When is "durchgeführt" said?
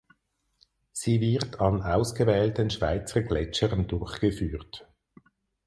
3.87-4.87